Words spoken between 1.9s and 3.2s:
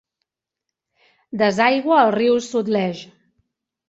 al riu Sutlej.